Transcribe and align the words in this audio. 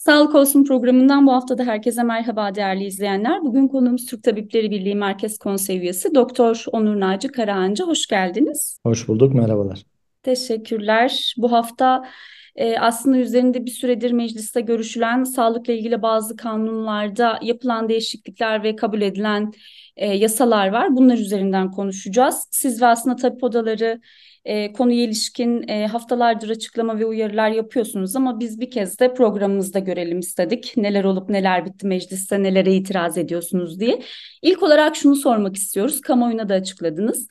Sağlık 0.00 0.34
Olsun 0.34 0.64
programından 0.64 1.26
bu 1.26 1.32
hafta 1.32 1.58
da 1.58 1.64
herkese 1.64 2.02
merhaba 2.02 2.54
değerli 2.54 2.84
izleyenler. 2.84 3.42
Bugün 3.42 3.68
konuğumuz 3.68 4.06
Türk 4.06 4.22
Tabipleri 4.22 4.70
Birliği 4.70 4.94
Merkez 4.94 5.38
Konsey 5.38 5.78
üyesi 5.78 6.14
Doktor 6.14 6.64
Onur 6.72 7.00
Naci 7.00 7.28
Karahancı. 7.28 7.84
Hoş 7.84 8.06
geldiniz. 8.06 8.78
Hoş 8.86 9.08
bulduk, 9.08 9.34
merhabalar. 9.34 9.82
Teşekkürler. 10.22 11.34
Bu 11.36 11.52
hafta 11.52 12.04
e, 12.56 12.78
aslında 12.78 13.16
üzerinde 13.16 13.66
bir 13.66 13.70
süredir 13.70 14.12
mecliste 14.12 14.60
görüşülen 14.60 15.24
sağlıkla 15.24 15.72
ilgili 15.72 16.02
bazı 16.02 16.36
kanunlarda 16.36 17.38
yapılan 17.42 17.88
değişiklikler 17.88 18.62
ve 18.62 18.76
kabul 18.76 19.00
edilen 19.00 19.52
e, 19.96 20.16
yasalar 20.16 20.68
var. 20.68 20.96
Bunlar 20.96 21.18
üzerinden 21.18 21.70
konuşacağız. 21.70 22.48
Siz 22.50 22.82
ve 22.82 22.86
aslında 22.86 23.16
tabip 23.16 23.44
odaları 23.44 24.00
e, 24.44 24.72
konuya 24.72 25.04
ilişkin 25.04 25.68
e, 25.68 25.86
haftalardır 25.86 26.50
açıklama 26.50 26.98
ve 26.98 27.04
uyarılar 27.04 27.50
yapıyorsunuz 27.50 28.16
ama 28.16 28.40
biz 28.40 28.60
bir 28.60 28.70
kez 28.70 28.98
de 29.00 29.14
programımızda 29.14 29.78
görelim 29.78 30.18
istedik. 30.18 30.74
Neler 30.76 31.04
olup 31.04 31.28
neler 31.28 31.66
bitti 31.66 31.86
mecliste, 31.86 32.42
nelere 32.42 32.74
itiraz 32.74 33.18
ediyorsunuz 33.18 33.80
diye. 33.80 34.02
İlk 34.42 34.62
olarak 34.62 34.96
şunu 34.96 35.16
sormak 35.16 35.56
istiyoruz. 35.56 36.00
Kamuoyuna 36.00 36.48
da 36.48 36.54
açıkladınız. 36.54 37.28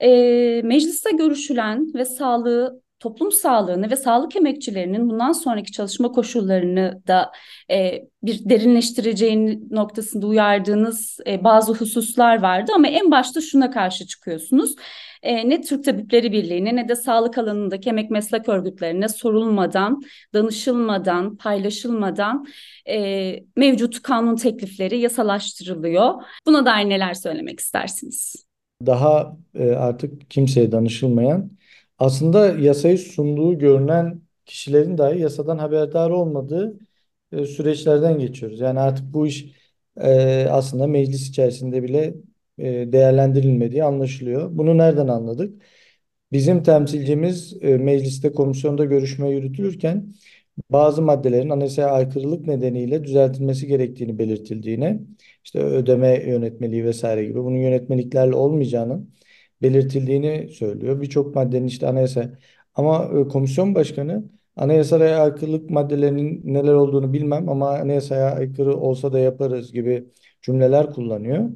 E, 0.00 0.08
mecliste 0.64 1.10
görüşülen 1.10 1.94
ve 1.94 2.04
sağlığı 2.04 2.82
toplum 3.02 3.32
sağlığını 3.32 3.90
ve 3.90 3.96
sağlık 3.96 4.36
emekçilerinin 4.36 5.10
bundan 5.10 5.32
sonraki 5.32 5.72
çalışma 5.72 6.12
koşullarını 6.12 7.02
da 7.06 7.32
e, 7.70 8.02
bir 8.22 8.48
derinleştireceğini 8.48 9.60
noktasında 9.70 10.26
uyardığınız 10.26 11.18
e, 11.26 11.44
bazı 11.44 11.72
hususlar 11.72 12.42
vardı 12.42 12.72
ama 12.74 12.88
en 12.88 13.10
başta 13.10 13.40
şuna 13.40 13.70
karşı 13.70 14.06
çıkıyorsunuz. 14.06 14.74
E, 15.22 15.48
ne 15.48 15.60
Türk 15.60 15.84
Tabipleri 15.84 16.32
Birliği'ne 16.32 16.76
ne 16.76 16.88
de 16.88 16.96
sağlık 16.96 17.38
alanındaki 17.38 17.88
emek 17.88 18.10
meslek 18.10 18.48
örgütlerine 18.48 19.08
sorulmadan, 19.08 20.02
danışılmadan, 20.34 21.36
paylaşılmadan 21.36 22.46
e, 22.88 23.34
mevcut 23.56 24.02
kanun 24.02 24.36
teklifleri 24.36 24.98
yasalaştırılıyor. 24.98 26.14
Buna 26.46 26.66
dair 26.66 26.88
neler 26.88 27.14
söylemek 27.14 27.60
istersiniz? 27.60 28.46
Daha 28.86 29.36
e, 29.54 29.70
artık 29.70 30.30
kimseye 30.30 30.72
danışılmayan 30.72 31.50
aslında 32.04 32.46
yasayı 32.58 32.98
sunduğu 32.98 33.58
görünen 33.58 34.22
kişilerin 34.46 34.98
dahi 34.98 35.20
yasadan 35.20 35.58
haberdar 35.58 36.10
olmadığı 36.10 36.78
e, 37.32 37.46
süreçlerden 37.46 38.18
geçiyoruz. 38.18 38.60
Yani 38.60 38.80
artık 38.80 39.14
bu 39.14 39.26
iş 39.26 39.46
e, 40.00 40.46
aslında 40.50 40.86
meclis 40.86 41.28
içerisinde 41.28 41.82
bile 41.82 42.14
e, 42.58 42.92
değerlendirilmediği 42.92 43.84
anlaşılıyor. 43.84 44.48
Bunu 44.58 44.78
nereden 44.78 45.08
anladık? 45.08 45.62
Bizim 46.32 46.62
temsilcimiz 46.62 47.56
e, 47.62 47.76
mecliste 47.76 48.32
komisyonda 48.32 48.84
görüşme 48.84 49.30
yürütülürken 49.30 50.14
bazı 50.70 51.02
maddelerin 51.02 51.50
anayasaya 51.50 51.88
aykırılık 51.90 52.46
nedeniyle 52.46 53.04
düzeltilmesi 53.04 53.66
gerektiğini 53.66 54.18
belirtildiğine, 54.18 55.00
işte 55.44 55.58
ödeme 55.60 56.24
yönetmeliği 56.26 56.84
vesaire 56.84 57.24
gibi 57.24 57.44
bunun 57.44 57.56
yönetmeliklerle 57.58 58.34
olmayacağını 58.34 59.06
belirtildiğini 59.62 60.48
söylüyor. 60.48 61.00
Birçok 61.02 61.34
maddenin 61.34 61.66
işte 61.66 61.86
anayasa 61.88 62.30
ama 62.74 63.10
e, 63.20 63.28
komisyon 63.28 63.74
başkanı 63.74 64.24
anayasaya 64.56 65.22
aykırılık 65.22 65.70
maddelerinin 65.70 66.40
neler 66.44 66.72
olduğunu 66.72 67.12
bilmem 67.12 67.48
ama 67.48 67.70
anayasaya 67.70 68.30
aykırı 68.34 68.76
olsa 68.76 69.12
da 69.12 69.18
yaparız 69.18 69.72
gibi 69.72 70.04
cümleler 70.42 70.90
kullanıyor. 70.90 71.50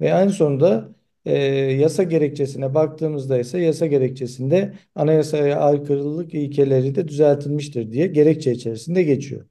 Ve 0.00 0.06
en 0.08 0.28
sonunda 0.28 0.94
e, 1.24 1.38
yasa 1.72 2.02
gerekçesine 2.02 2.74
baktığımızda 2.74 3.38
ise 3.38 3.58
yasa 3.58 3.86
gerekçesinde 3.86 4.74
anayasaya 4.94 5.60
aykırılık 5.60 6.34
ilkeleri 6.34 6.94
de 6.94 7.08
düzeltilmiştir 7.08 7.92
diye 7.92 8.06
gerekçe 8.06 8.52
içerisinde 8.52 9.02
geçiyor. 9.02 9.46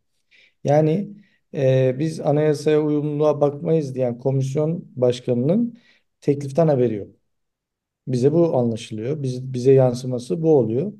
Yani 0.63 1.09
e, 1.53 1.95
biz 1.99 2.19
anayasaya 2.19 2.81
uyumluluğa 2.81 3.41
bakmayız 3.41 3.95
diyen 3.95 4.19
komisyon 4.19 4.85
başkanının 4.95 5.79
tekliften 6.21 6.67
haberi 6.67 6.95
yok. 6.95 7.22
Bize 8.07 8.31
bu 8.33 8.57
anlaşılıyor. 8.57 9.23
Biz, 9.23 9.53
bize 9.53 9.71
yansıması 9.73 10.41
bu 10.41 10.57
oluyor. 10.57 10.93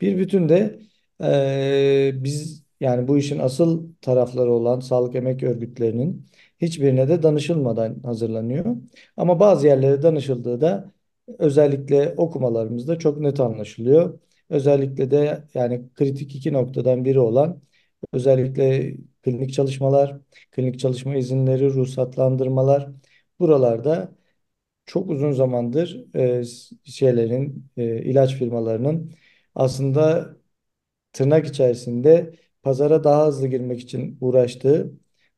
Bir 0.00 0.18
bütün 0.18 0.48
de 0.48 0.80
e, 1.22 2.12
biz 2.24 2.64
yani 2.80 3.08
bu 3.08 3.18
işin 3.18 3.38
asıl 3.38 3.88
tarafları 4.00 4.52
olan 4.52 4.80
sağlık 4.80 5.14
emek 5.14 5.42
örgütlerinin 5.42 6.26
hiçbirine 6.60 7.08
de 7.08 7.22
danışılmadan 7.22 8.00
hazırlanıyor. 8.02 8.76
Ama 9.16 9.40
bazı 9.40 9.66
yerlere 9.66 10.02
danışıldığı 10.02 10.60
da 10.60 10.92
özellikle 11.38 12.14
okumalarımızda 12.16 12.98
çok 12.98 13.20
net 13.20 13.40
anlaşılıyor. 13.40 14.20
Özellikle 14.50 15.10
de 15.10 15.44
yani 15.54 15.82
kritik 15.94 16.34
iki 16.36 16.52
noktadan 16.52 17.04
biri 17.04 17.20
olan 17.20 17.62
özellikle 18.12 18.94
klinik 19.22 19.52
çalışmalar, 19.52 20.16
klinik 20.50 20.78
çalışma 20.78 21.16
izinleri, 21.16 21.74
ruhsatlandırmalar 21.74 22.88
buralarda 23.40 24.17
çok 24.88 25.10
uzun 25.10 25.32
zamandır 25.32 26.14
e, 26.16 26.42
şeylerin 26.84 27.66
e, 27.76 28.02
ilaç 28.02 28.34
firmalarının 28.34 29.12
aslında 29.54 30.36
tırnak 31.12 31.46
içerisinde 31.46 32.34
pazara 32.62 33.04
daha 33.04 33.26
hızlı 33.26 33.48
girmek 33.48 33.80
için 33.80 34.18
uğraştığı, 34.20 34.92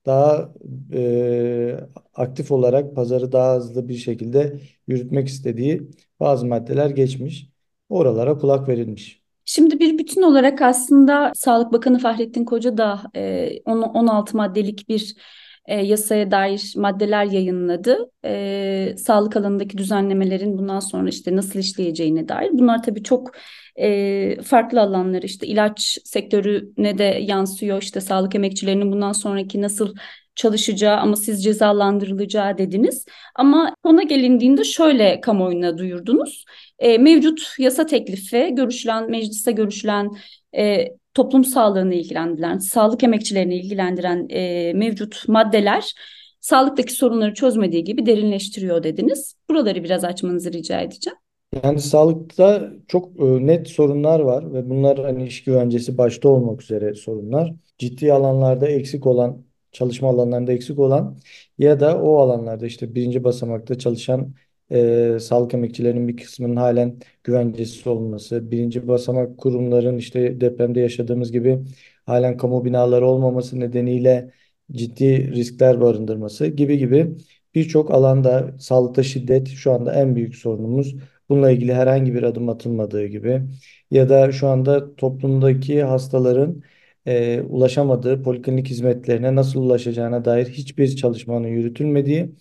daha 0.06 0.54
e, 0.92 1.80
aktif 2.14 2.52
olarak 2.52 2.96
pazarı 2.96 3.32
daha 3.32 3.56
hızlı 3.56 3.88
bir 3.88 3.96
şekilde 3.96 4.60
yürütmek 4.88 5.28
istediği 5.28 5.90
bazı 6.20 6.46
maddeler 6.46 6.90
geçmiş. 6.90 7.50
Oralara 7.88 8.38
kulak 8.38 8.68
verilmiş. 8.68 9.20
Şimdi 9.44 9.80
bir 9.80 9.98
bütün 9.98 10.22
olarak 10.22 10.62
aslında 10.62 11.32
Sağlık 11.34 11.72
Bakanı 11.72 11.98
Fahrettin 11.98 12.44
Koca 12.44 12.76
da 12.76 13.02
e, 13.16 13.50
16 13.64 14.36
maddelik 14.36 14.88
bir 14.88 15.16
e, 15.66 15.74
yasaya 15.80 16.30
dair 16.30 16.72
maddeler 16.76 17.24
yayınladı. 17.24 18.10
E, 18.24 18.94
sağlık 18.98 19.36
alanındaki 19.36 19.78
düzenlemelerin 19.78 20.58
bundan 20.58 20.80
sonra 20.80 21.08
işte 21.08 21.36
nasıl 21.36 21.58
işleyeceğine 21.58 22.28
dair. 22.28 22.50
Bunlar 22.52 22.82
tabii 22.82 23.02
çok 23.02 23.30
e, 23.76 24.42
farklı 24.42 24.80
alanlar 24.80 25.22
işte 25.22 25.46
ilaç 25.46 25.98
sektörüne 26.04 26.98
de 26.98 27.04
yansıyor. 27.04 27.82
İşte 27.82 28.00
sağlık 28.00 28.34
emekçilerinin 28.34 28.92
bundan 28.92 29.12
sonraki 29.12 29.62
nasıl 29.62 29.94
çalışacağı 30.34 30.96
ama 30.96 31.16
siz 31.16 31.44
cezalandırılacağı 31.44 32.58
dediniz. 32.58 33.04
Ama 33.34 33.74
ona 33.84 34.02
gelindiğinde 34.02 34.64
şöyle 34.64 35.20
kamuoyuna 35.20 35.78
duyurdunuz. 35.78 36.44
E, 36.78 36.98
mevcut 36.98 37.54
yasa 37.58 37.86
teklifi 37.86 38.48
görüşülen, 38.54 39.10
mecliste 39.10 39.52
görüşülen 39.52 40.10
e, 40.56 40.84
toplum 41.20 41.44
sağlığını 41.44 41.94
ilgilendiren, 41.94 42.58
sağlık 42.58 43.04
emekçilerini 43.04 43.54
ilgilendiren 43.54 44.26
e, 44.30 44.72
mevcut 44.72 45.28
maddeler 45.28 45.94
sağlıktaki 46.40 46.92
sorunları 46.92 47.34
çözmediği 47.34 47.84
gibi 47.84 48.06
derinleştiriyor 48.06 48.82
dediniz. 48.82 49.34
Buraları 49.50 49.84
biraz 49.84 50.04
açmanızı 50.04 50.52
rica 50.52 50.80
edeceğim. 50.80 51.18
Yani 51.64 51.80
sağlıkta 51.80 52.72
çok 52.88 53.20
e, 53.20 53.46
net 53.46 53.68
sorunlar 53.68 54.20
var 54.20 54.52
ve 54.52 54.70
bunlar 54.70 54.98
hani 54.98 55.26
iş 55.26 55.44
güvencesi 55.44 55.98
başta 55.98 56.28
olmak 56.28 56.62
üzere 56.62 56.94
sorunlar. 56.94 57.52
Ciddi 57.78 58.12
alanlarda 58.12 58.68
eksik 58.68 59.06
olan, 59.06 59.44
çalışma 59.72 60.08
alanlarında 60.08 60.52
eksik 60.52 60.78
olan 60.78 61.16
ya 61.58 61.80
da 61.80 62.02
o 62.02 62.18
alanlarda 62.18 62.66
işte 62.66 62.94
birinci 62.94 63.24
basamakta 63.24 63.78
çalışan 63.78 64.34
e, 64.70 65.18
sağlık 65.20 65.54
emekçilerinin 65.54 66.08
bir 66.08 66.16
kısmının 66.16 66.56
halen 66.56 66.98
güvencesiz 67.24 67.86
olması, 67.86 68.50
birinci 68.50 68.88
basamak 68.88 69.38
kurumların 69.38 69.98
işte 69.98 70.40
depremde 70.40 70.80
yaşadığımız 70.80 71.32
gibi 71.32 71.58
halen 72.06 72.36
kamu 72.36 72.64
binaları 72.64 73.06
olmaması 73.06 73.60
nedeniyle 73.60 74.32
ciddi 74.72 75.32
riskler 75.32 75.80
barındırması 75.80 76.46
gibi 76.46 76.78
gibi 76.78 77.16
birçok 77.54 77.90
alanda 77.90 78.56
sağlıkta 78.58 79.02
şiddet 79.02 79.48
şu 79.48 79.72
anda 79.72 79.94
en 79.94 80.16
büyük 80.16 80.36
sorunumuz. 80.36 80.94
Bununla 81.28 81.50
ilgili 81.50 81.74
herhangi 81.74 82.14
bir 82.14 82.22
adım 82.22 82.48
atılmadığı 82.48 83.06
gibi 83.06 83.42
ya 83.90 84.08
da 84.08 84.32
şu 84.32 84.48
anda 84.48 84.96
toplumdaki 84.96 85.82
hastaların 85.82 86.62
e, 87.06 87.40
ulaşamadığı 87.40 88.22
poliklinik 88.22 88.68
hizmetlerine 88.68 89.34
nasıl 89.34 89.60
ulaşacağına 89.62 90.24
dair 90.24 90.46
hiçbir 90.46 90.96
çalışmanın 90.96 91.48
yürütülmediği 91.48 92.34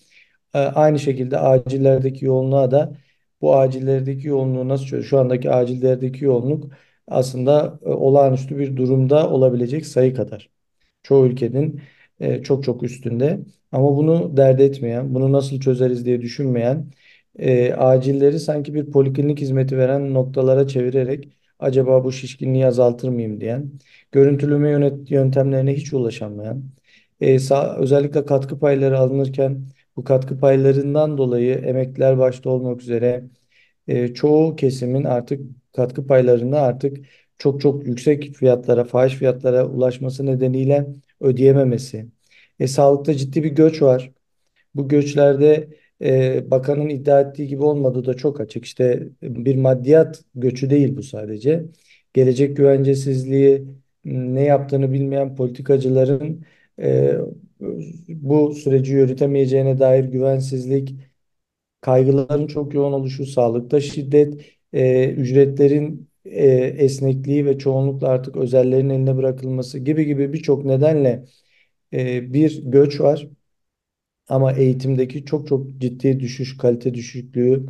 e, 0.53 0.57
aynı 0.59 0.99
şekilde 0.99 1.37
acillerdeki 1.39 2.25
yoğunluğa 2.25 2.71
da 2.71 2.97
bu 3.41 3.55
acillerdeki 3.57 4.27
yoğunluğu 4.27 4.67
nasıl? 4.67 5.01
Şu 5.03 5.19
andaki 5.19 5.51
acillerdeki 5.51 6.25
yoğunluk 6.25 6.71
aslında 7.07 7.79
e, 7.85 7.89
olağanüstü 7.89 8.57
bir 8.57 8.75
durumda 8.77 9.29
olabilecek 9.29 9.85
sayı 9.85 10.15
kadar. 10.15 10.49
Çoğu 11.03 11.25
ülkenin 11.27 11.81
e, 12.19 12.43
çok 12.43 12.63
çok 12.63 12.83
üstünde. 12.83 13.39
Ama 13.71 13.97
bunu 13.97 14.37
dert 14.37 14.59
etmeyen, 14.61 15.15
bunu 15.15 15.31
nasıl 15.31 15.59
çözeriz 15.59 16.05
diye 16.05 16.21
düşünmeyen, 16.21 16.91
e, 17.39 17.73
acilleri 17.73 18.39
sanki 18.39 18.73
bir 18.73 18.91
poliklinik 18.91 19.39
hizmeti 19.41 19.77
veren 19.77 20.13
noktalara 20.13 20.67
çevirerek 20.67 21.29
acaba 21.59 22.03
bu 22.03 22.11
şişkinliği 22.11 22.65
azaltır 22.67 23.09
mıyım 23.09 23.41
diyen, 23.41 23.71
görüntüleme 24.11 24.69
yönet 24.69 25.11
yöntemlerine 25.11 25.73
hiç 25.73 25.93
ulaşamayan, 25.93 26.63
e, 27.21 27.39
sağ, 27.39 27.77
özellikle 27.77 28.25
katkı 28.25 28.59
payları 28.59 28.99
alınırken 28.99 29.65
bu 29.99 30.03
katkı 30.03 30.39
paylarından 30.39 31.17
dolayı 31.17 31.55
emekliler 31.55 32.17
başta 32.17 32.49
olmak 32.49 32.81
üzere 32.81 33.23
e, 33.87 34.13
çoğu 34.13 34.55
kesimin 34.55 35.03
artık 35.03 35.41
katkı 35.73 36.07
paylarını 36.07 36.59
artık 36.59 36.97
çok 37.37 37.61
çok 37.61 37.87
yüksek 37.87 38.35
fiyatlara, 38.35 38.83
fahiş 38.83 39.15
fiyatlara 39.15 39.67
ulaşması 39.67 40.25
nedeniyle 40.25 40.87
ödeyememesi. 41.21 42.07
E, 42.59 42.67
sağlıkta 42.67 43.13
ciddi 43.15 43.43
bir 43.43 43.49
göç 43.51 43.81
var. 43.81 44.11
Bu 44.75 44.87
göçlerde 44.87 45.69
e, 46.01 46.51
bakanın 46.51 46.89
iddia 46.89 47.21
ettiği 47.21 47.47
gibi 47.47 47.63
olmadığı 47.63 48.05
da 48.05 48.13
çok 48.13 48.41
açık. 48.41 48.65
İşte 48.65 49.09
bir 49.23 49.55
maddiyat 49.55 50.23
göçü 50.35 50.69
değil 50.69 50.97
bu 50.97 51.03
sadece. 51.03 51.65
Gelecek 52.13 52.57
güvencesizliği, 52.57 53.65
ne 54.05 54.43
yaptığını 54.43 54.93
bilmeyen 54.93 55.35
politikacıların 55.35 56.45
e, 56.81 57.15
bu 58.09 58.53
süreci 58.55 58.93
yürütemeyeceğine 58.93 59.79
dair 59.79 60.03
güvensizlik, 60.03 60.95
kaygıların 61.81 62.47
çok 62.47 62.73
yoğun 62.73 62.93
oluşu, 62.93 63.25
sağlıkta 63.25 63.81
şiddet, 63.81 64.41
e, 64.73 65.09
ücretlerin 65.11 66.09
e, 66.25 66.45
esnekliği 66.55 67.45
ve 67.45 67.57
çoğunlukla 67.59 68.07
artık 68.07 68.37
özellerin 68.37 68.89
eline 68.89 69.17
bırakılması 69.17 69.79
gibi 69.79 70.05
gibi 70.05 70.33
birçok 70.33 70.65
nedenle 70.65 71.25
e, 71.93 72.33
bir 72.33 72.63
göç 72.71 73.01
var. 73.01 73.29
Ama 74.29 74.53
eğitimdeki 74.53 75.25
çok 75.25 75.47
çok 75.47 75.67
ciddi 75.77 76.19
düşüş, 76.19 76.57
kalite 76.57 76.93
düşüklüğü. 76.93 77.65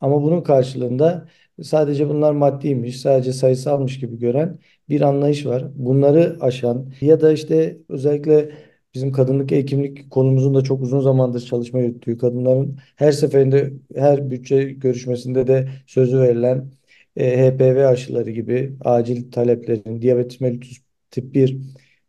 Ama 0.00 0.22
bunun 0.22 0.40
karşılığında 0.42 1.28
sadece 1.62 2.08
bunlar 2.08 2.32
maddiymiş, 2.32 3.00
sadece 3.00 3.32
sayısalmış 3.32 3.98
gibi 4.00 4.18
gören 4.18 4.58
bir 4.88 5.00
anlayış 5.00 5.46
var. 5.46 5.64
Bunları 5.76 6.36
aşan 6.40 6.92
ya 7.00 7.20
da 7.20 7.32
işte 7.32 7.78
özellikle 7.88 8.50
bizim 8.94 9.12
kadınlık 9.12 9.50
hekimlik 9.50 10.10
konumuzun 10.10 10.54
da 10.54 10.62
çok 10.64 10.82
uzun 10.82 11.00
zamandır 11.00 11.40
çalışma 11.40 11.80
yürüttüğü 11.80 12.18
kadınların 12.18 12.78
her 12.96 13.12
seferinde 13.12 13.72
her 13.94 14.30
bütçe 14.30 14.64
görüşmesinde 14.64 15.46
de 15.46 15.68
sözü 15.86 16.20
verilen 16.20 16.70
e, 17.16 17.38
HPV 17.38 17.86
aşıları 17.86 18.30
gibi 18.30 18.76
acil 18.84 19.30
taleplerin, 19.32 20.02
diyabet 20.02 20.40
mellitus 20.40 20.78
tip 21.10 21.34
1 21.34 21.58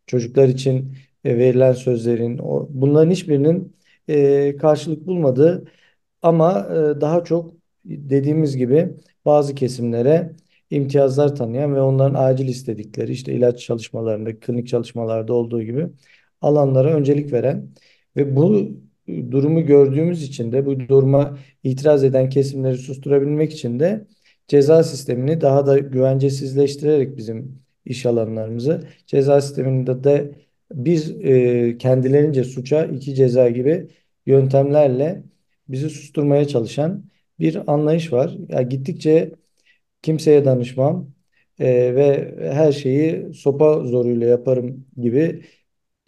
çocuklar 0.08 0.48
için 0.48 0.98
e, 1.24 1.38
verilen 1.38 1.74
sözlerin 1.74 2.38
o, 2.38 2.68
bunların 2.70 3.12
hiçbirinin 3.12 3.76
e, 4.10 4.58
karşılık 4.58 5.08
bulmadı. 5.08 5.66
Ama 6.22 6.68
e, 6.72 7.02
daha 7.02 7.24
çok 7.24 7.54
dediğimiz 7.86 8.58
gibi 8.58 8.90
bazı 9.26 9.56
kesimlere 9.56 10.34
imtiyazlar 10.70 11.36
tanıyan 11.36 11.76
ve 11.76 11.82
onların 11.82 12.24
acil 12.24 12.48
istedikleri 12.48 13.12
işte 13.12 13.34
ilaç 13.34 13.60
çalışmalarında, 13.60 14.40
klinik 14.40 14.68
çalışmalarda 14.68 15.34
olduğu 15.34 15.62
gibi 15.64 15.90
alanlara 16.46 16.94
öncelik 16.94 17.34
veren 17.34 17.70
ve 18.16 18.36
bu 18.36 18.70
durumu 19.32 19.66
gördüğümüz 19.66 20.24
için 20.24 20.52
de 20.52 20.66
bu 20.66 20.80
duruma 20.80 21.38
itiraz 21.64 22.04
eden 22.04 22.30
kesimleri 22.30 22.78
susturabilmek 22.78 23.54
için 23.54 23.80
de 23.80 24.08
ceza 24.48 24.84
sistemini 24.84 25.42
daha 25.42 25.66
da 25.68 25.80
güvencesizleştirerek 25.80 27.18
bizim 27.18 27.62
iş 27.86 28.06
alanlarımızı 28.06 28.88
ceza 29.08 29.42
sisteminde 29.42 30.04
de 30.04 30.32
biz 30.74 31.12
e, 31.12 31.78
kendilerince 31.78 32.44
suça 32.44 32.86
iki 32.86 33.16
ceza 33.16 33.50
gibi 33.50 33.88
yöntemlerle 34.26 35.24
bizi 35.70 35.90
susturmaya 35.90 36.48
çalışan 36.48 37.06
bir 37.40 37.74
anlayış 37.74 38.14
var. 38.14 38.38
Ya 38.50 38.62
gittikçe 38.62 39.32
kimseye 40.02 40.46
danışmam 40.46 41.12
e, 41.60 41.96
ve 41.96 42.36
her 42.54 42.72
şeyi 42.72 43.34
sopa 43.34 43.84
zoruyla 43.84 44.28
yaparım 44.28 44.86
gibi 44.98 45.42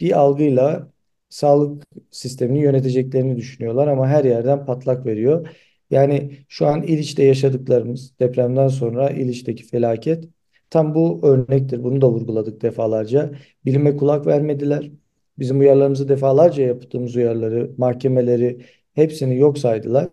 bir 0.00 0.18
algıyla 0.18 0.92
sağlık 1.28 1.84
sistemini 2.10 2.58
yöneteceklerini 2.62 3.36
düşünüyorlar 3.36 3.88
ama 3.88 4.08
her 4.08 4.24
yerden 4.24 4.66
patlak 4.66 5.06
veriyor. 5.06 5.48
Yani 5.90 6.38
şu 6.48 6.66
an 6.66 6.82
İliç'te 6.82 7.24
yaşadıklarımız 7.24 8.18
depremden 8.20 8.68
sonra 8.68 9.10
İliç'teki 9.10 9.64
felaket 9.64 10.24
tam 10.70 10.94
bu 10.94 11.20
örnektir. 11.22 11.84
Bunu 11.84 12.00
da 12.00 12.10
vurguladık 12.10 12.62
defalarca. 12.62 13.30
Bilime 13.64 13.96
kulak 13.96 14.26
vermediler. 14.26 14.90
Bizim 15.38 15.60
uyarılarımızı 15.60 16.08
defalarca 16.08 16.62
yaptığımız 16.64 17.16
uyarıları, 17.16 17.70
mahkemeleri 17.78 18.58
hepsini 18.94 19.38
yok 19.38 19.58
saydılar. 19.58 20.08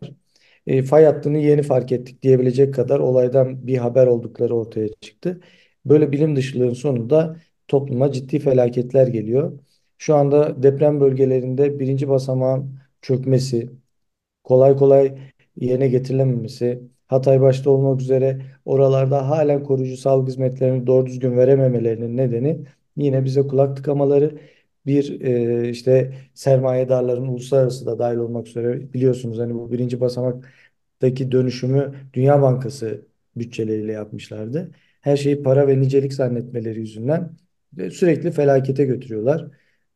E, 0.67 0.83
fay 0.83 1.05
hattını 1.05 1.38
yeni 1.38 1.63
fark 1.63 1.91
ettik 1.91 2.21
diyebilecek 2.21 2.73
kadar 2.73 2.99
olaydan 2.99 3.67
bir 3.67 3.77
haber 3.77 4.07
oldukları 4.07 4.55
ortaya 4.55 4.88
çıktı. 5.01 5.41
Böyle 5.85 6.11
bilim 6.11 6.35
dışılığın 6.35 6.73
sonunda 6.73 7.38
topluma 7.67 8.11
ciddi 8.11 8.39
felaketler 8.39 9.07
geliyor. 9.07 9.59
Şu 9.97 10.15
anda 10.15 10.63
deprem 10.63 11.00
bölgelerinde 11.01 11.80
birinci 11.80 12.09
basamağın 12.09 12.80
çökmesi, 13.01 13.69
kolay 14.44 14.75
kolay 14.77 15.18
yerine 15.56 15.88
getirilememesi, 15.88 16.81
Hatay 17.07 17.42
başta 17.42 17.69
olmak 17.69 18.01
üzere 18.01 18.42
oralarda 18.65 19.30
halen 19.30 19.63
koruyucu 19.63 19.97
sağlık 19.97 20.27
hizmetlerini 20.27 20.88
doğru 20.88 21.06
düzgün 21.06 21.38
verememelerinin 21.38 22.18
nedeni 22.18 22.65
yine 22.97 23.25
bize 23.25 23.42
kulak 23.47 23.77
tıkamaları 23.77 24.39
bir 24.86 25.21
e, 25.21 25.69
işte 25.69 26.13
sermayedarların 26.33 27.27
uluslararası 27.27 27.86
da 27.86 28.00
dahil 28.00 28.18
olmak 28.18 28.48
üzere 28.48 28.94
biliyorsunuz 28.94 29.39
hani 29.39 29.53
bu 29.56 29.71
birinci 29.71 30.00
basamaktaki 30.00 31.31
dönüşümü 31.31 31.95
Dünya 32.13 32.41
Bankası 32.41 33.06
bütçeleriyle 33.36 33.91
yapmışlardı. 33.91 34.71
Her 35.01 35.18
şeyi 35.18 35.44
para 35.44 35.68
ve 35.68 35.81
nicelik 35.81 36.13
zannetmeleri 36.13 36.80
yüzünden 36.80 37.31
sürekli 37.91 38.31
felakete 38.31 38.86
götürüyorlar. 38.86 39.48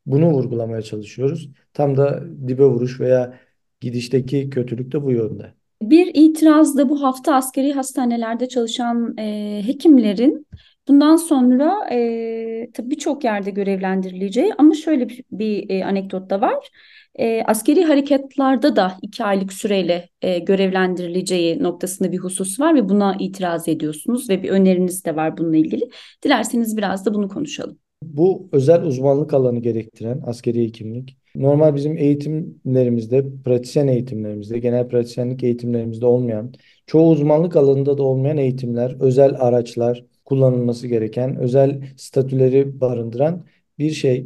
Bunu 0.05 0.29
vurgulamaya 0.29 0.81
çalışıyoruz. 0.81 1.49
Tam 1.73 1.97
da 1.97 2.23
dibe 2.47 2.65
vuruş 2.65 2.99
veya 2.99 3.39
gidişteki 3.81 4.49
kötülük 4.49 4.91
de 4.91 5.03
bu 5.03 5.11
yönde. 5.11 5.53
Bir 5.81 6.11
itiraz 6.13 6.77
da 6.77 6.89
bu 6.89 7.03
hafta 7.03 7.35
askeri 7.35 7.73
hastanelerde 7.73 8.47
çalışan 8.47 9.17
e, 9.17 9.61
hekimlerin 9.65 10.47
bundan 10.87 11.15
sonra 11.15 11.89
e, 11.91 12.69
tabii 12.73 12.91
birçok 12.91 13.23
yerde 13.23 13.51
görevlendirileceği 13.51 14.53
ama 14.57 14.73
şöyle 14.73 15.09
bir, 15.09 15.23
bir 15.31 15.69
e, 15.69 15.85
anekdot 15.85 16.29
da 16.29 16.41
var. 16.41 16.69
E, 17.15 17.43
askeri 17.43 17.83
harekatlarda 17.83 18.75
da 18.75 18.97
iki 19.01 19.23
aylık 19.23 19.53
süreyle 19.53 20.09
e, 20.21 20.39
görevlendirileceği 20.39 21.63
noktasında 21.63 22.11
bir 22.11 22.17
husus 22.17 22.59
var 22.59 22.75
ve 22.75 22.89
buna 22.89 23.15
itiraz 23.19 23.67
ediyorsunuz 23.67 24.29
ve 24.29 24.43
bir 24.43 24.49
öneriniz 24.49 25.05
de 25.05 25.15
var 25.15 25.37
bununla 25.37 25.57
ilgili. 25.57 25.89
Dilerseniz 26.23 26.77
biraz 26.77 27.05
da 27.05 27.13
bunu 27.13 27.29
konuşalım. 27.29 27.79
Bu 28.03 28.49
özel 28.51 28.83
uzmanlık 28.83 29.33
alanı 29.33 29.59
gerektiren 29.59 30.21
askeri 30.25 30.63
hekimlik 30.63 31.17
normal 31.35 31.75
bizim 31.75 31.97
eğitimlerimizde, 31.97 33.25
pratisyen 33.45 33.87
eğitimlerimizde, 33.87 34.59
genel 34.59 34.87
pratisyenlik 34.87 35.43
eğitimlerimizde 35.43 36.05
olmayan, 36.05 36.53
çoğu 36.87 37.11
uzmanlık 37.11 37.55
alanında 37.55 37.97
da 37.97 38.03
olmayan 38.03 38.37
eğitimler, 38.37 38.95
özel 38.99 39.35
araçlar 39.39 40.05
kullanılması 40.25 40.87
gereken, 40.87 41.35
özel 41.35 41.83
statüleri 41.97 42.81
barındıran 42.81 43.45
bir 43.79 43.91
şey. 43.91 44.25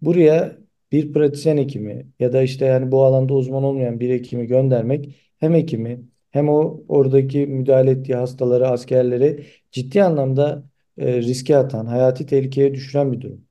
Buraya 0.00 0.56
bir 0.92 1.12
pratisyen 1.12 1.56
hekimi 1.56 2.06
ya 2.20 2.32
da 2.32 2.42
işte 2.42 2.64
yani 2.64 2.92
bu 2.92 3.04
alanda 3.04 3.34
uzman 3.34 3.64
olmayan 3.64 4.00
bir 4.00 4.10
hekimi 4.10 4.46
göndermek 4.46 5.16
hem 5.38 5.54
hekimi 5.54 6.00
hem 6.30 6.48
o 6.48 6.84
oradaki 6.88 7.46
müdahale 7.46 7.90
ettiği 7.90 8.14
hastaları, 8.14 8.68
askerleri 8.68 9.44
ciddi 9.72 10.02
anlamda 10.02 10.64
e, 10.98 11.18
riske 11.22 11.56
atan, 11.56 11.86
hayati 11.86 12.26
tehlikeye 12.26 12.74
düşüren 12.74 13.12
bir 13.12 13.20
durum. 13.20 13.44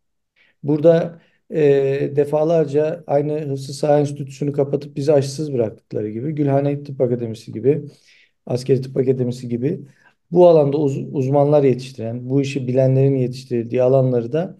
Burada 0.63 1.21
e, 1.49 1.61
defalarca 2.15 3.03
aynı 3.07 3.39
Hıfzı 3.41 3.73
Saha 3.73 3.99
Enstitüsü'nü 3.99 4.53
kapatıp 4.53 4.95
bizi 4.97 5.13
aşısız 5.13 5.53
bıraktıkları 5.53 6.09
gibi 6.09 6.31
Gülhane 6.35 6.83
Tıp 6.83 7.01
Akademisi 7.01 7.51
gibi 7.51 7.85
Askeri 8.45 8.81
Tıp 8.81 8.97
Akademisi 8.97 9.49
gibi 9.49 9.87
bu 10.31 10.47
alanda 10.47 10.77
uz 10.77 10.97
uzmanlar 11.11 11.63
yetiştiren, 11.63 12.29
bu 12.29 12.41
işi 12.41 12.67
bilenlerin 12.67 13.15
yetiştirildiği 13.15 13.83
alanları 13.83 14.31
da 14.33 14.57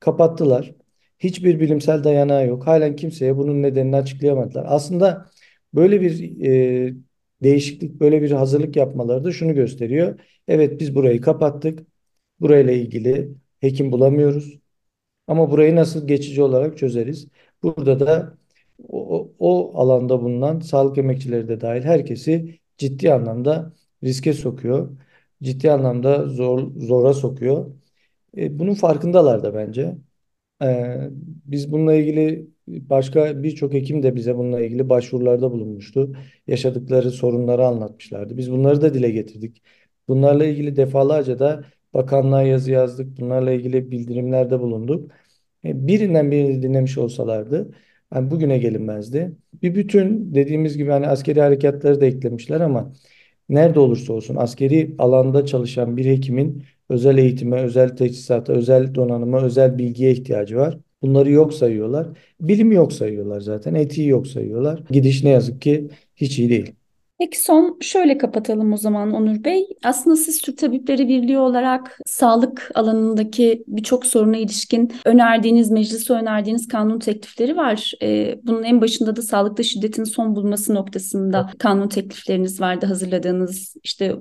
kapattılar. 0.00 0.74
Hiçbir 1.18 1.60
bilimsel 1.60 2.04
dayanağı 2.04 2.46
yok. 2.46 2.66
Halen 2.66 2.96
kimseye 2.96 3.36
bunun 3.36 3.62
nedenini 3.62 3.96
açıklayamadılar. 3.96 4.64
Aslında 4.68 5.30
böyle 5.74 6.00
bir 6.00 6.40
e, 6.46 6.94
değişiklik, 7.42 8.00
böyle 8.00 8.22
bir 8.22 8.30
hazırlık 8.30 8.76
yapmaları 8.76 9.24
da 9.24 9.32
şunu 9.32 9.54
gösteriyor. 9.54 10.20
Evet 10.48 10.80
biz 10.80 10.94
burayı 10.94 11.20
kapattık. 11.20 11.93
Burayla 12.40 12.72
ilgili 12.72 13.34
hekim 13.60 13.92
bulamıyoruz. 13.92 14.58
Ama 15.26 15.50
burayı 15.50 15.76
nasıl 15.76 16.08
geçici 16.08 16.42
olarak 16.42 16.78
çözeriz? 16.78 17.28
Burada 17.62 18.00
da 18.00 18.38
o, 18.88 19.32
o 19.38 19.78
alanda 19.78 20.22
bulunan 20.22 20.60
sağlık 20.60 20.98
emekçileri 20.98 21.48
de 21.48 21.60
dahil 21.60 21.82
herkesi 21.82 22.60
ciddi 22.78 23.12
anlamda 23.14 23.72
riske 24.04 24.32
sokuyor. 24.32 24.98
Ciddi 25.42 25.70
anlamda 25.72 26.28
zor, 26.28 26.72
zora 26.76 27.14
sokuyor. 27.14 27.74
E, 28.36 28.58
bunun 28.58 28.74
farkındalar 28.74 29.42
da 29.42 29.54
bence. 29.54 29.96
E, 30.62 30.96
biz 31.46 31.72
bununla 31.72 31.94
ilgili 31.94 32.50
başka 32.68 33.42
birçok 33.42 33.72
hekim 33.74 34.02
de 34.02 34.14
bize 34.16 34.36
bununla 34.36 34.60
ilgili 34.60 34.88
başvurularda 34.88 35.52
bulunmuştu. 35.52 36.16
Yaşadıkları 36.46 37.10
sorunları 37.10 37.66
anlatmışlardı. 37.66 38.36
Biz 38.36 38.50
bunları 38.52 38.82
da 38.82 38.94
dile 38.94 39.10
getirdik. 39.10 39.62
Bunlarla 40.08 40.44
ilgili 40.46 40.76
defalarca 40.76 41.38
da 41.38 41.64
bakanlığa 41.94 42.42
yazı 42.42 42.70
yazdık. 42.70 43.20
Bunlarla 43.20 43.52
ilgili 43.52 43.90
bildirimlerde 43.90 44.60
bulunduk. 44.60 45.10
E, 45.64 45.86
birinden 45.86 46.30
birini 46.30 46.62
dinlemiş 46.62 46.98
olsalardı 46.98 47.70
yani 48.14 48.30
bugüne 48.30 48.58
gelinmezdi. 48.58 49.32
Bir 49.62 49.74
bütün 49.74 50.34
dediğimiz 50.34 50.76
gibi 50.76 50.90
hani 50.90 51.08
askeri 51.08 51.40
harekatları 51.40 52.00
da 52.00 52.06
eklemişler 52.06 52.60
ama 52.60 52.92
nerede 53.48 53.80
olursa 53.80 54.12
olsun 54.12 54.36
askeri 54.36 54.94
alanda 54.98 55.46
çalışan 55.46 55.96
bir 55.96 56.04
hekimin 56.06 56.64
özel 56.88 57.18
eğitime, 57.18 57.62
özel 57.62 57.96
teçhizata, 57.96 58.52
özel 58.52 58.94
donanıma, 58.94 59.42
özel 59.42 59.78
bilgiye 59.78 60.12
ihtiyacı 60.12 60.56
var. 60.56 60.78
Bunları 61.02 61.30
yok 61.30 61.54
sayıyorlar. 61.54 62.06
Bilimi 62.40 62.74
yok 62.74 62.92
sayıyorlar 62.92 63.40
zaten. 63.40 63.74
Etiği 63.74 64.08
yok 64.08 64.26
sayıyorlar. 64.26 64.82
Gidiş 64.90 65.24
ne 65.24 65.30
yazık 65.30 65.62
ki 65.62 65.88
hiç 66.16 66.38
iyi 66.38 66.48
değil. 66.50 66.74
Peki 67.24 67.40
son 67.40 67.78
şöyle 67.80 68.18
kapatalım 68.18 68.72
o 68.72 68.76
zaman 68.76 69.12
Onur 69.12 69.44
Bey. 69.44 69.66
Aslında 69.84 70.16
siz 70.16 70.40
Türk 70.40 70.58
Tabipleri 70.58 71.08
Birliği 71.08 71.38
olarak 71.38 71.98
sağlık 72.06 72.70
alanındaki 72.74 73.64
birçok 73.66 74.06
soruna 74.06 74.36
ilişkin 74.36 74.92
önerdiğiniz, 75.04 75.70
meclise 75.70 76.12
önerdiğiniz 76.12 76.68
kanun 76.68 76.98
teklifleri 76.98 77.56
var. 77.56 77.92
Ee, 78.02 78.38
bunun 78.42 78.62
en 78.62 78.80
başında 78.80 79.16
da 79.16 79.22
sağlıkta 79.22 79.62
şiddetin 79.62 80.04
son 80.04 80.36
bulması 80.36 80.74
noktasında 80.74 81.50
kanun 81.58 81.88
teklifleriniz 81.88 82.60
vardı 82.60 82.86
hazırladığınız. 82.86 83.76
İşte 83.82 84.14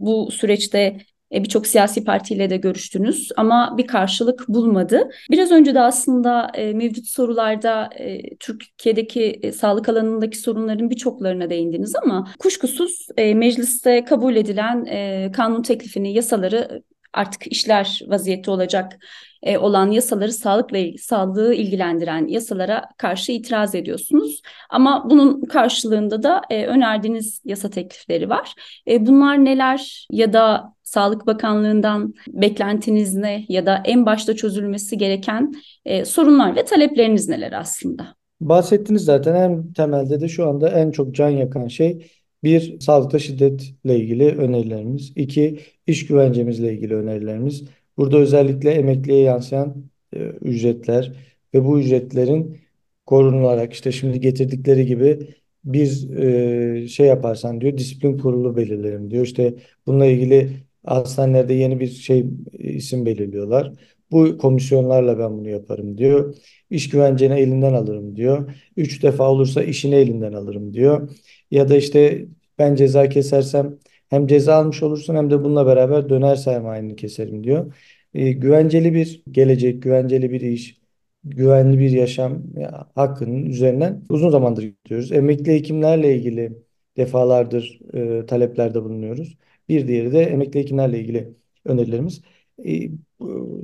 bu 0.00 0.30
süreçte 0.30 0.98
birçok 1.32 1.66
siyasi 1.66 2.04
partiyle 2.04 2.50
de 2.50 2.56
görüştünüz 2.56 3.28
ama 3.36 3.74
bir 3.78 3.86
karşılık 3.86 4.48
bulmadı. 4.48 5.10
Biraz 5.30 5.52
önce 5.52 5.74
de 5.74 5.80
aslında 5.80 6.50
e, 6.54 6.72
mevcut 6.72 7.06
sorularda 7.06 7.90
e, 7.98 8.36
Türkiye'deki 8.36 9.52
sağlık 9.54 9.88
alanındaki 9.88 10.38
sorunların 10.38 10.90
birçoklarına 10.90 11.50
değindiniz 11.50 11.92
ama 12.02 12.28
kuşkusuz 12.38 13.06
mecliste 13.18 14.04
kabul 14.04 14.36
edilen 14.36 14.84
kanun 15.32 15.62
teklifini, 15.62 16.12
yasaları 16.12 16.82
artık 17.12 17.52
işler 17.52 18.00
vaziyette 18.06 18.50
olacak 18.50 18.98
e, 19.42 19.58
olan 19.58 19.90
yasaları 19.90 20.32
sağlıkla 20.32 20.78
sağlığı 20.98 21.54
ilgilendiren 21.54 22.26
yasalara 22.26 22.84
karşı 22.96 23.32
itiraz 23.32 23.74
ediyorsunuz. 23.74 24.42
Ama 24.70 25.10
bunun 25.10 25.40
karşılığında 25.40 26.22
da 26.22 26.42
e, 26.50 26.66
önerdiğiniz 26.66 27.42
yasa 27.44 27.70
teklifleri 27.70 28.30
var. 28.30 28.54
E, 28.88 29.06
bunlar 29.06 29.44
neler 29.44 30.06
ya 30.10 30.32
da 30.32 30.72
Sağlık 30.82 31.26
Bakanlığı'ndan 31.26 32.14
beklentiniz 32.28 33.14
ne 33.14 33.44
ya 33.48 33.66
da 33.66 33.82
en 33.84 34.06
başta 34.06 34.36
çözülmesi 34.36 34.98
gereken 34.98 35.52
e, 35.84 36.04
sorunlar 36.04 36.56
ve 36.56 36.64
talepleriniz 36.64 37.28
neler 37.28 37.52
aslında? 37.52 38.14
Bahsettiniz 38.40 39.04
zaten 39.04 39.34
en 39.34 39.72
temelde 39.72 40.20
de 40.20 40.28
şu 40.28 40.48
anda 40.48 40.68
en 40.68 40.90
çok 40.90 41.14
can 41.14 41.28
yakan 41.28 41.68
şey 41.68 42.10
bir, 42.42 42.80
sağlıkta 42.80 43.18
şiddetle 43.18 43.96
ilgili 44.00 44.26
önerilerimiz. 44.36 45.12
iki 45.16 45.60
iş 45.86 46.06
güvencemizle 46.06 46.72
ilgili 46.74 46.94
önerilerimiz. 46.94 47.64
Burada 47.96 48.18
özellikle 48.18 48.70
emekliye 48.70 49.20
yansıyan 49.20 49.84
e, 50.12 50.18
ücretler 50.20 51.12
ve 51.54 51.64
bu 51.64 51.80
ücretlerin 51.80 52.58
korunularak 53.06 53.72
işte 53.72 53.92
şimdi 53.92 54.20
getirdikleri 54.20 54.86
gibi 54.86 55.18
bir 55.64 56.10
e, 56.18 56.88
şey 56.88 57.06
yaparsan 57.06 57.60
diyor 57.60 57.78
disiplin 57.78 58.18
kurulu 58.18 58.56
belirlerim 58.56 59.10
diyor. 59.10 59.24
İşte 59.24 59.54
bununla 59.86 60.06
ilgili 60.06 60.50
hastanelerde 60.84 61.54
yeni 61.54 61.80
bir 61.80 61.86
şey 61.88 62.26
isim 62.58 63.06
belirliyorlar. 63.06 63.72
Bu 64.10 64.38
komisyonlarla 64.38 65.18
ben 65.18 65.38
bunu 65.38 65.48
yaparım 65.48 65.98
diyor. 65.98 66.36
İş 66.70 66.88
güvenceni 66.88 67.34
elinden 67.40 67.72
alırım 67.74 68.16
diyor. 68.16 68.54
Üç 68.76 69.02
defa 69.02 69.30
olursa 69.30 69.62
işini 69.62 69.94
elinden 69.94 70.32
alırım 70.32 70.74
diyor. 70.74 71.10
Ya 71.50 71.68
da 71.68 71.76
işte 71.76 72.26
ben 72.58 72.74
ceza 72.74 73.08
kesersem 73.08 73.78
hem 74.08 74.26
ceza 74.26 74.54
almış 74.54 74.82
olursun 74.82 75.14
hem 75.14 75.30
de 75.30 75.44
bununla 75.44 75.66
beraber 75.66 76.08
döner 76.08 76.36
sermayeni 76.36 76.96
keserim 76.96 77.44
diyor. 77.44 77.74
E, 78.14 78.32
güvenceli 78.32 78.94
bir 78.94 79.22
gelecek, 79.30 79.82
güvenceli 79.82 80.30
bir 80.30 80.40
iş, 80.40 80.78
güvenli 81.24 81.78
bir 81.78 81.90
yaşam 81.90 82.42
ya, 82.56 82.90
hakkının 82.94 83.46
üzerinden 83.46 84.04
uzun 84.10 84.30
zamandır 84.30 84.62
gidiyoruz. 84.62 85.12
Emekli 85.12 85.52
hekimlerle 85.52 86.16
ilgili 86.16 86.52
defalardır 86.96 87.80
e, 87.94 88.26
taleplerde 88.26 88.82
bulunuyoruz. 88.84 89.38
Bir 89.68 89.88
diğeri 89.88 90.12
de 90.12 90.22
emekli 90.22 90.60
hekimlerle 90.60 91.00
ilgili 91.00 91.34
önerilerimiz. 91.64 92.22
E, 92.66 92.90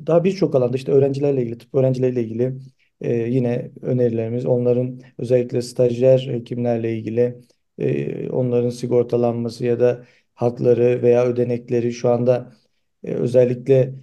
daha 0.06 0.24
birçok 0.24 0.54
alanda 0.54 0.76
işte 0.76 0.92
öğrencilerle 0.92 1.42
ilgili, 1.42 1.58
tıp 1.58 1.74
öğrencileriyle 1.74 2.22
ilgili 2.22 2.58
e, 3.00 3.12
yine 3.14 3.70
önerilerimiz. 3.82 4.46
Onların 4.46 5.00
özellikle 5.18 5.62
stajyer 5.62 6.18
hekimlerle 6.32 6.96
ilgili 6.98 7.40
e, 7.78 8.30
onların 8.30 8.70
sigortalanması 8.70 9.64
ya 9.66 9.80
da 9.80 10.04
hakları 10.34 11.02
veya 11.02 11.26
ödenekleri 11.26 11.92
şu 11.92 12.08
anda 12.10 12.52
e, 13.04 13.14
özellikle 13.14 13.94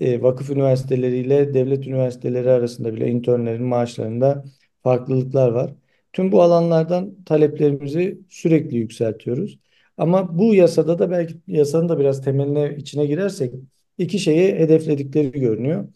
vakıf 0.00 0.50
üniversiteleriyle 0.50 1.54
devlet 1.54 1.86
üniversiteleri 1.86 2.50
arasında 2.50 2.94
bile 2.94 3.08
internlerin 3.10 3.64
maaşlarında 3.64 4.44
farklılıklar 4.82 5.48
var. 5.48 5.74
Tüm 6.12 6.32
bu 6.32 6.42
alanlardan 6.42 7.24
taleplerimizi 7.24 8.20
sürekli 8.28 8.76
yükseltiyoruz. 8.76 9.58
Ama 9.96 10.38
bu 10.38 10.54
yasada 10.54 10.98
da 10.98 11.10
belki 11.10 11.34
yasanın 11.46 11.88
da 11.88 11.98
biraz 11.98 12.24
temeline 12.24 12.76
içine 12.76 13.06
girersek 13.06 13.54
iki 13.98 14.18
şeyi 14.18 14.54
hedefledikleri 14.54 15.30
görünüyor. 15.32 15.88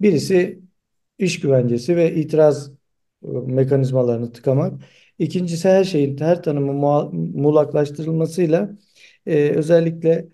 Birisi 0.00 0.60
iş 1.18 1.40
güvencesi 1.40 1.96
ve 1.96 2.14
itiraz 2.14 2.70
e, 3.24 3.28
mekanizmalarını 3.28 4.32
tıkamak. 4.32 4.82
İkincisi 5.18 5.68
her 5.68 5.84
şeyin 5.84 6.18
her 6.18 6.42
tanımı 6.42 6.72
muğlaklaştırılmasıyla 7.12 8.76
e, 9.26 9.50
özellikle 9.50 10.28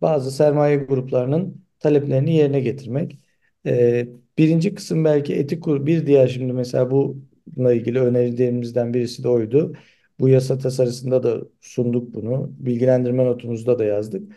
bazı 0.00 0.30
sermaye 0.32 0.76
gruplarının 0.76 1.64
taleplerini 1.78 2.34
yerine 2.36 2.60
getirmek. 2.60 3.18
E, 3.66 4.08
birinci 4.38 4.74
kısım 4.74 5.04
belki 5.04 5.34
etik 5.34 5.62
kurulu. 5.62 5.86
Bir 5.86 6.06
diğer 6.06 6.28
şimdi 6.28 6.52
mesela 6.52 6.90
bununla 6.90 7.72
ilgili 7.74 8.00
önerilerimizden 8.00 8.94
birisi 8.94 9.22
de 9.24 9.28
oydu. 9.28 9.74
Bu 10.20 10.28
yasa 10.28 10.58
tasarısında 10.58 11.22
da 11.22 11.40
sunduk 11.60 12.14
bunu. 12.14 12.52
Bilgilendirme 12.58 13.24
notumuzda 13.24 13.78
da 13.78 13.84
yazdık. 13.84 14.32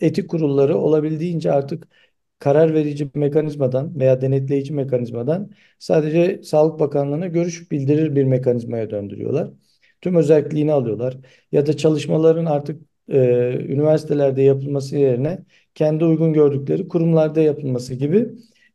Etik 0.00 0.30
kurulları 0.30 0.78
olabildiğince 0.78 1.52
artık 1.52 1.88
karar 2.38 2.74
verici 2.74 3.10
mekanizmadan 3.14 4.00
veya 4.00 4.20
denetleyici 4.20 4.72
mekanizmadan 4.72 5.50
sadece 5.78 6.42
Sağlık 6.42 6.80
Bakanlığı'na 6.80 7.26
görüş 7.26 7.70
bildirir 7.70 8.16
bir 8.16 8.24
mekanizmaya 8.24 8.90
döndürüyorlar. 8.90 9.50
Tüm 10.00 10.16
özelliğini 10.16 10.72
alıyorlar. 10.72 11.16
Ya 11.52 11.66
da 11.66 11.76
çalışmaların 11.76 12.44
artık 12.44 12.82
e, 13.08 13.18
üniversitelerde 13.68 14.42
yapılması 14.42 14.96
yerine 14.96 15.44
kendi 15.74 16.04
uygun 16.04 16.32
gördükleri 16.32 16.88
kurumlarda 16.88 17.40
yapılması 17.40 17.94
gibi 17.94 18.28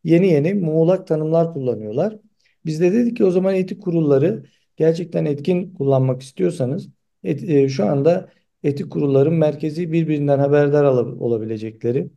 yeni 0.03 0.27
yeni 0.27 0.53
muğlak 0.53 1.07
tanımlar 1.07 1.53
kullanıyorlar. 1.53 2.17
Biz 2.65 2.81
de 2.81 2.93
dedik 2.93 3.17
ki 3.17 3.25
o 3.25 3.31
zaman 3.31 3.55
etik 3.55 3.81
kurulları 3.81 4.45
gerçekten 4.77 5.25
etkin 5.25 5.73
kullanmak 5.73 6.21
istiyorsanız 6.21 6.89
et, 7.23 7.43
e, 7.43 7.69
şu 7.69 7.85
anda 7.85 8.29
etik 8.65 8.91
kurulların 8.91 9.33
merkezi 9.33 9.91
birbirinden 9.91 10.39
haberdar 10.39 10.83
olabilecekleri 10.83 12.09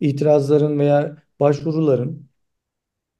itirazların 0.00 0.78
veya 0.78 1.16
başvuruların 1.40 2.30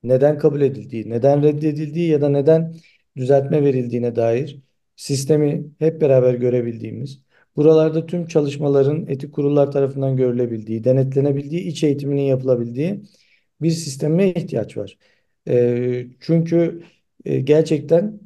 neden 0.03 0.39
kabul 0.39 0.61
edildiği, 0.61 1.11
neden 1.11 1.43
reddedildiği 1.43 2.09
ya 2.09 2.21
da 2.21 2.29
neden 2.29 2.75
düzeltme 3.17 3.65
verildiğine 3.65 4.17
dair 4.17 4.61
sistemi 4.97 5.67
hep 5.79 6.01
beraber 6.01 6.35
görebildiğimiz, 6.35 7.23
buralarda 7.57 8.07
tüm 8.07 8.27
çalışmaların 8.27 9.07
etik 9.09 9.33
kurullar 9.33 9.73
tarafından 9.73 10.17
görülebildiği, 10.17 10.85
denetlenebildiği, 10.85 11.63
iç 11.63 11.85
eğitiminin 11.85 12.23
yapılabildiği 12.23 13.03
bir 13.63 13.71
sisteme 13.71 14.31
ihtiyaç 14.31 14.77
var. 14.77 14.99
Çünkü 16.21 16.83
gerçekten 17.45 18.21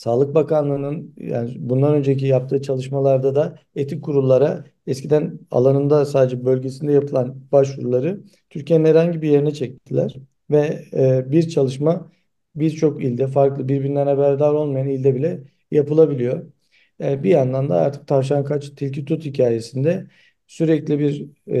Sağlık 0.00 0.34
Bakanlığı'nın 0.34 1.14
yani 1.18 1.56
bundan 1.58 1.94
önceki 1.94 2.26
yaptığı 2.26 2.62
çalışmalarda 2.62 3.34
da 3.34 3.58
etik 3.74 4.04
kurullara 4.04 4.64
eskiden 4.86 5.38
alanında 5.50 6.04
sadece 6.04 6.44
bölgesinde 6.44 6.92
yapılan 6.92 7.52
başvuruları 7.52 8.20
Türkiye'nin 8.50 8.84
herhangi 8.84 9.22
bir 9.22 9.30
yerine 9.30 9.54
çektiler 9.54 10.16
ve 10.50 10.84
e, 10.92 11.30
bir 11.32 11.48
çalışma 11.48 12.12
birçok 12.54 13.04
ilde 13.04 13.26
farklı 13.26 13.68
birbirinden 13.68 14.06
haberdar 14.06 14.54
olmayan 14.54 14.88
ilde 14.88 15.14
bile 15.14 15.40
yapılabiliyor. 15.70 16.52
E, 17.00 17.22
bir 17.22 17.30
yandan 17.30 17.68
da 17.68 17.76
artık 17.76 18.06
tavşan 18.08 18.44
kaç 18.44 18.70
tilki 18.70 19.04
tut 19.04 19.24
hikayesinde 19.24 20.06
sürekli 20.46 20.98
bir 20.98 21.26
e, 21.46 21.58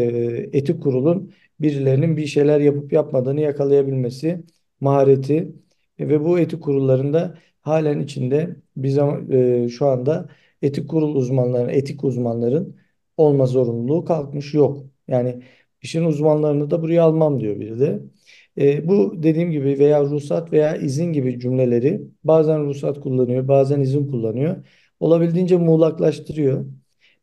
etik 0.52 0.82
kurulun 0.82 1.32
birilerinin 1.60 2.16
bir 2.16 2.26
şeyler 2.26 2.60
yapıp 2.60 2.92
yapmadığını 2.92 3.40
yakalayabilmesi 3.40 4.44
mahareti 4.80 5.52
ve 6.00 6.24
bu 6.24 6.38
etik 6.38 6.62
kurullarında 6.62 7.38
halen 7.62 8.00
içinde 8.00 8.56
biz 8.76 8.98
e, 8.98 9.68
şu 9.68 9.86
anda 9.86 10.28
etik 10.62 10.88
kurul 10.88 11.14
uzmanların, 11.14 11.68
etik 11.68 12.04
uzmanların 12.04 12.76
olma 13.16 13.46
zorunluluğu 13.46 14.04
kalkmış 14.04 14.54
yok. 14.54 14.78
Yani 15.08 15.42
işin 15.82 16.04
uzmanlarını 16.04 16.70
da 16.70 16.82
buraya 16.82 17.02
almam 17.04 17.40
diyor 17.40 17.60
biri 17.60 17.80
de. 17.80 18.00
E, 18.58 18.88
bu 18.88 19.22
dediğim 19.22 19.50
gibi 19.50 19.78
veya 19.78 20.04
ruhsat 20.04 20.52
veya 20.52 20.76
izin 20.76 21.12
gibi 21.12 21.40
cümleleri 21.40 22.02
bazen 22.24 22.64
ruhsat 22.66 23.00
kullanıyor, 23.00 23.48
bazen 23.48 23.80
izin 23.80 24.10
kullanıyor. 24.10 24.56
Olabildiğince 25.00 25.56
muğlaklaştırıyor. 25.56 26.64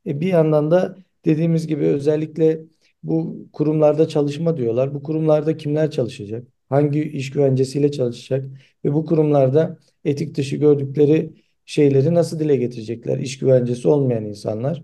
E, 0.07 0.21
bir 0.21 0.27
yandan 0.27 0.71
da 0.71 0.97
dediğimiz 1.25 1.67
gibi 1.67 1.85
özellikle 1.85 2.61
bu 3.03 3.47
kurumlarda 3.53 4.07
çalışma 4.07 4.57
diyorlar. 4.57 4.93
Bu 4.93 5.03
kurumlarda 5.03 5.57
kimler 5.57 5.91
çalışacak? 5.91 6.47
Hangi 6.69 7.03
iş 7.03 7.31
güvencesiyle 7.31 7.91
çalışacak? 7.91 8.45
Ve 8.85 8.93
bu 8.93 9.05
kurumlarda 9.05 9.77
etik 10.07 10.35
dışı 10.37 10.55
gördükleri 10.55 11.33
şeyleri 11.65 12.13
nasıl 12.13 12.39
dile 12.39 12.55
getirecekler? 12.57 13.17
İş 13.19 13.39
güvencesi 13.39 13.87
olmayan 13.87 14.25
insanlar. 14.25 14.83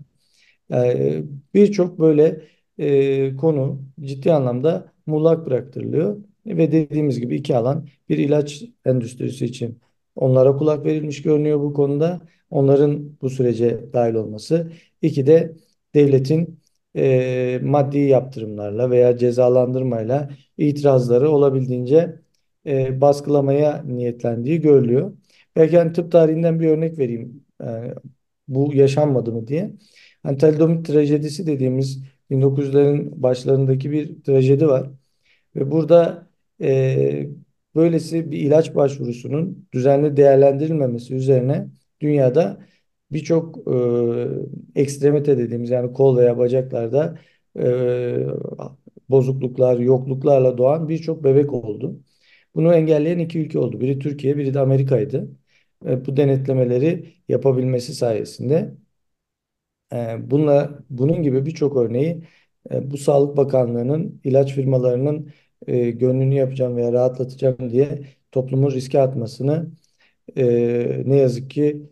Birçok 1.54 1.98
böyle 1.98 2.42
e, 2.78 3.36
konu 3.36 3.82
ciddi 4.00 4.32
anlamda 4.32 4.92
muğlak 5.06 5.46
bıraktırılıyor. 5.46 6.16
ve 6.46 6.72
dediğimiz 6.72 7.20
gibi 7.20 7.36
iki 7.36 7.56
alan 7.56 7.88
bir 8.08 8.18
ilaç 8.18 8.62
endüstrisi 8.84 9.44
için 9.44 9.78
onlara 10.16 10.56
kulak 10.56 10.84
verilmiş 10.86 11.22
görünüyor 11.22 11.60
bu 11.60 11.72
konuda. 11.74 12.20
Onların 12.50 13.18
bu 13.22 13.30
sürece 13.30 13.92
dahil 13.92 14.14
olması. 14.14 14.72
İki 15.02 15.26
de 15.26 15.56
devletin 15.94 16.60
e, 16.96 17.60
maddi 17.62 17.98
yaptırımlarla 17.98 18.90
veya 18.90 19.16
cezalandırmayla 19.18 20.30
itirazları 20.58 21.30
olabildiğince 21.30 22.23
e, 22.66 23.00
baskılamaya 23.00 23.82
niyetlendiği 23.86 24.60
görülüyor. 24.60 25.12
Belki 25.56 25.78
hani 25.78 25.92
tıp 25.92 26.12
tarihinden 26.12 26.60
bir 26.60 26.68
örnek 26.68 26.98
vereyim. 26.98 27.44
E, 27.62 27.94
bu 28.48 28.74
yaşanmadı 28.74 29.32
mı 29.32 29.46
diye. 29.46 29.72
Hani 30.22 30.38
talidomid 30.38 30.86
trajedisi 30.86 31.46
dediğimiz 31.46 32.02
1900'lerin 32.30 33.22
başlarındaki 33.22 33.90
bir 33.90 34.22
trajedi 34.22 34.66
var. 34.68 34.90
Ve 35.56 35.70
burada 35.70 36.28
e, 36.62 37.28
böylesi 37.74 38.30
bir 38.30 38.38
ilaç 38.38 38.74
başvurusunun 38.74 39.68
düzenli 39.74 40.16
değerlendirilmemesi 40.16 41.14
üzerine 41.14 41.68
dünyada 42.00 42.58
birçok 43.12 43.58
e, 43.68 44.80
ekstremite 44.80 45.38
dediğimiz 45.38 45.70
yani 45.70 45.92
kol 45.92 46.16
veya 46.16 46.38
bacaklarda 46.38 47.18
e, 47.58 48.26
bozukluklar, 49.08 49.78
yokluklarla 49.78 50.58
doğan 50.58 50.88
birçok 50.88 51.24
bebek 51.24 51.52
oldu. 51.52 52.00
Bunu 52.54 52.74
engelleyen 52.74 53.18
iki 53.18 53.38
ülke 53.40 53.58
oldu. 53.58 53.80
Biri 53.80 53.98
Türkiye, 53.98 54.36
biri 54.36 54.54
de 54.54 54.60
Amerika'ydı. 54.60 55.28
E, 55.86 56.06
bu 56.06 56.16
denetlemeleri 56.16 57.14
yapabilmesi 57.28 57.94
sayesinde 57.94 58.74
e, 59.92 60.30
bununla, 60.30 60.78
bunun 60.90 61.22
gibi 61.22 61.46
birçok 61.46 61.76
örneği 61.76 62.24
e, 62.70 62.90
bu 62.90 62.98
Sağlık 62.98 63.36
Bakanlığı'nın 63.36 64.20
ilaç 64.24 64.52
firmalarının 64.54 65.32
e, 65.66 65.90
gönlünü 65.90 66.34
yapacağım 66.34 66.76
veya 66.76 66.92
rahatlatacağım 66.92 67.70
diye 67.70 68.04
toplumun 68.32 68.70
riske 68.70 69.00
atmasını 69.00 69.70
ne 71.06 71.16
yazık 71.16 71.50
ki 71.50 71.90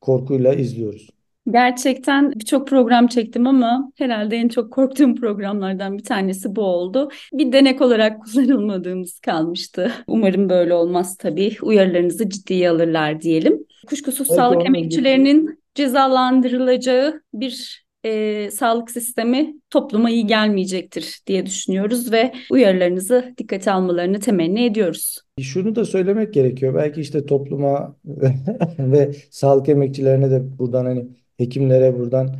korkuyla 0.00 0.54
izliyoruz. 0.54 1.10
Gerçekten 1.50 2.32
birçok 2.32 2.68
program 2.68 3.06
çektim 3.06 3.46
ama 3.46 3.92
herhalde 3.96 4.36
en 4.36 4.48
çok 4.48 4.72
korktuğum 4.72 5.14
programlardan 5.14 5.98
bir 5.98 6.02
tanesi 6.02 6.56
bu 6.56 6.62
oldu. 6.62 7.08
Bir 7.32 7.52
denek 7.52 7.80
olarak 7.80 8.22
kullanılmadığımız 8.24 9.20
kalmıştı. 9.20 9.92
Umarım 10.06 10.48
böyle 10.48 10.74
olmaz 10.74 11.16
tabii. 11.16 11.56
Uyarılarınızı 11.62 12.28
ciddiye 12.28 12.70
alırlar 12.70 13.20
diyelim. 13.20 13.66
Kuşkusuz 13.86 14.28
Belki 14.28 14.36
sağlık 14.36 14.66
emekçilerinin 14.66 15.58
cezalandırılacağı 15.74 17.22
bir 17.34 17.84
e, 18.04 18.50
sağlık 18.50 18.90
sistemi 18.90 19.54
topluma 19.70 20.10
iyi 20.10 20.26
gelmeyecektir 20.26 21.20
diye 21.26 21.46
düşünüyoruz 21.46 22.12
ve 22.12 22.32
uyarılarınızı 22.50 23.34
dikkate 23.38 23.70
almalarını 23.70 24.20
temenni 24.20 24.64
ediyoruz. 24.64 25.20
Şunu 25.40 25.74
da 25.74 25.84
söylemek 25.84 26.34
gerekiyor. 26.34 26.74
Belki 26.74 27.00
işte 27.00 27.26
topluma 27.26 27.96
ve 28.78 29.12
sağlık 29.30 29.68
emekçilerine 29.68 30.30
de 30.30 30.58
buradan 30.58 30.84
hani 30.84 31.06
hekimlere 31.36 31.98
buradan 31.98 32.36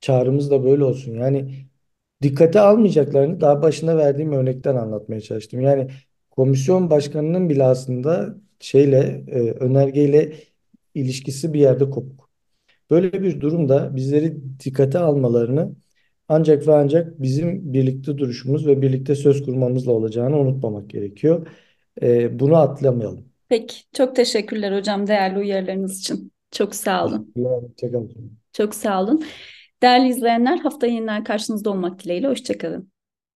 çağrımız 0.00 0.50
da 0.50 0.64
böyle 0.64 0.84
olsun. 0.84 1.14
Yani 1.14 1.66
dikkate 2.22 2.60
almayacaklarını 2.60 3.40
daha 3.40 3.62
başında 3.62 3.96
verdiğim 3.96 4.32
örnekten 4.32 4.76
anlatmaya 4.76 5.20
çalıştım. 5.20 5.60
Yani 5.60 5.90
komisyon 6.30 6.90
başkanının 6.90 7.48
bile 7.48 7.64
aslında 7.64 8.36
şeyle 8.60 9.24
e, 9.28 9.40
önergeyle 9.40 10.32
ilişkisi 10.94 11.52
bir 11.52 11.60
yerde 11.60 11.90
kopuk. 11.90 12.30
Böyle 12.90 13.22
bir 13.22 13.40
durumda 13.40 13.96
bizleri 13.96 14.36
dikkate 14.64 14.98
almalarını 14.98 15.76
ancak 16.28 16.68
ve 16.68 16.74
ancak 16.74 17.22
bizim 17.22 17.72
birlikte 17.72 18.18
duruşumuz 18.18 18.66
ve 18.66 18.82
birlikte 18.82 19.14
söz 19.14 19.44
kurmamızla 19.44 19.92
olacağını 19.92 20.38
unutmamak 20.38 20.90
gerekiyor. 20.90 21.46
E, 22.02 22.38
bunu 22.40 22.56
atlamayalım. 22.56 23.24
Peki, 23.48 23.76
çok 23.92 24.16
teşekkürler 24.16 24.78
hocam 24.78 25.06
değerli 25.06 25.38
uyarılarınız 25.38 26.00
için. 26.00 26.33
Çok 26.54 26.74
sağ 26.74 27.06
olun. 27.06 27.34
Hoşçakalın. 27.36 28.38
Çok 28.52 28.74
sağ 28.74 29.02
olun. 29.02 29.24
Değerli 29.82 30.08
izleyenler 30.08 30.58
haftaya 30.58 30.94
yeniden 30.94 31.24
karşınızda 31.24 31.70
olmak 31.70 32.04
dileğiyle. 32.04 32.28
Hoşçakalın. 32.28 32.93